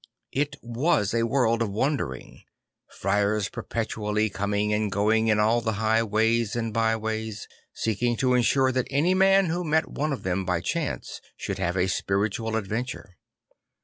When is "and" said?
4.73-4.91, 6.55-6.73